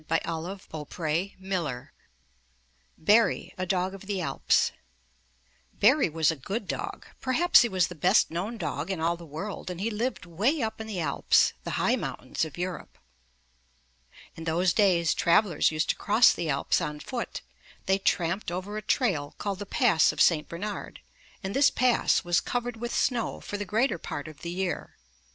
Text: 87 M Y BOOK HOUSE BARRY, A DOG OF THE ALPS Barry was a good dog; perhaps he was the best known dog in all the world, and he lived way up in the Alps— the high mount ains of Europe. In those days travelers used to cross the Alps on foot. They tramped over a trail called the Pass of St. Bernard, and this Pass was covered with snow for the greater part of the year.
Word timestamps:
87 0.11 0.27
M 0.27 0.33
Y 0.33 0.55
BOOK 0.71 0.93
HOUSE 0.95 1.87
BARRY, 2.97 3.53
A 3.55 3.67
DOG 3.67 3.93
OF 3.93 4.01
THE 4.07 4.19
ALPS 4.19 4.71
Barry 5.73 6.09
was 6.09 6.31
a 6.31 6.35
good 6.35 6.67
dog; 6.67 7.05
perhaps 7.19 7.61
he 7.61 7.69
was 7.69 7.87
the 7.87 7.93
best 7.93 8.31
known 8.31 8.57
dog 8.57 8.89
in 8.89 8.99
all 8.99 9.15
the 9.15 9.27
world, 9.27 9.69
and 9.69 9.79
he 9.79 9.91
lived 9.91 10.25
way 10.25 10.59
up 10.63 10.81
in 10.81 10.87
the 10.87 10.99
Alps— 10.99 11.53
the 11.65 11.77
high 11.77 11.95
mount 11.95 12.21
ains 12.21 12.45
of 12.45 12.57
Europe. 12.57 12.97
In 14.35 14.45
those 14.45 14.73
days 14.73 15.13
travelers 15.13 15.69
used 15.69 15.89
to 15.91 15.95
cross 15.95 16.33
the 16.33 16.49
Alps 16.49 16.81
on 16.81 16.99
foot. 16.99 17.41
They 17.85 17.99
tramped 17.99 18.49
over 18.51 18.77
a 18.77 18.81
trail 18.81 19.35
called 19.37 19.59
the 19.59 19.67
Pass 19.67 20.11
of 20.11 20.19
St. 20.19 20.49
Bernard, 20.49 20.99
and 21.43 21.55
this 21.55 21.69
Pass 21.69 22.23
was 22.23 22.41
covered 22.41 22.77
with 22.77 22.91
snow 22.91 23.39
for 23.39 23.55
the 23.55 23.65
greater 23.65 23.99
part 23.99 24.27
of 24.27 24.39
the 24.41 24.49
year. 24.49 24.97